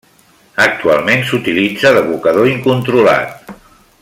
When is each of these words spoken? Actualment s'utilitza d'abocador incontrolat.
Actualment 0.63 1.21
s'utilitza 1.27 1.93
d'abocador 1.99 2.51
incontrolat. 2.57 3.57